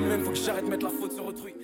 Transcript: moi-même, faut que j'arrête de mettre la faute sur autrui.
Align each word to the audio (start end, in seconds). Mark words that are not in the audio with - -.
moi-même, 0.00 0.24
faut 0.24 0.30
que 0.30 0.36
j'arrête 0.36 0.64
de 0.64 0.70
mettre 0.70 0.84
la 0.84 0.90
faute 0.90 1.12
sur 1.12 1.26
autrui. 1.26 1.54